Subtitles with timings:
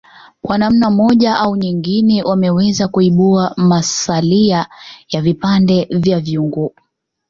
[0.41, 4.67] Kwa namna moja au nyengine wameweza kuibua masalia
[5.09, 6.75] ya vipande vya vyungu